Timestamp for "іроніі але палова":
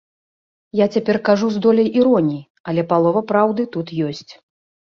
2.01-3.25